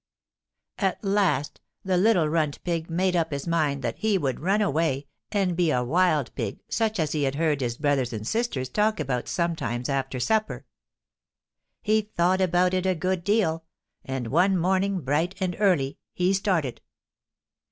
[0.79, 5.05] At last the little runt pig made up his mind that he would run away
[5.31, 8.99] and be a wild pig such as he had heard his brothers and sisters talk
[8.99, 10.65] about sometimes after supper.
[11.83, 13.63] He thought about it a good deal,
[14.03, 16.81] and one morning bright and early he started.